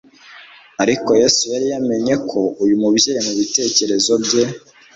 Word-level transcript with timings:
Ariko 0.83 1.09
Yesu 1.21 1.43
yari 1.53 1.65
yamenye 1.73 2.13
ko 2.29 2.39
uyu 2.63 2.75
mubyeyi, 2.81 3.19
mubitekerezo 3.25 4.13
bye, 4.25 4.43